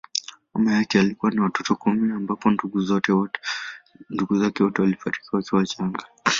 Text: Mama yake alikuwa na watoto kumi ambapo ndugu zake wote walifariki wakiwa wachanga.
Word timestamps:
Mama 0.53 0.73
yake 0.73 0.99
alikuwa 0.99 1.31
na 1.31 1.43
watoto 1.43 1.75
kumi 1.75 2.13
ambapo 2.13 2.51
ndugu 2.51 2.81
zake 4.39 4.63
wote 4.63 4.81
walifariki 4.81 5.29
wakiwa 5.31 5.59
wachanga. 5.61 6.03